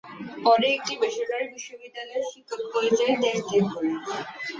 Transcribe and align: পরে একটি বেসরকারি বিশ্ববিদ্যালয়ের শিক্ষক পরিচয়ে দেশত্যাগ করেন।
পরে 0.45 0.67
একটি 0.77 0.93
বেসরকারি 1.01 1.45
বিশ্ববিদ্যালয়ের 1.53 2.25
শিক্ষক 2.31 2.61
পরিচয়ে 2.73 3.13
দেশত্যাগ 3.23 3.63
করেন। 3.73 3.95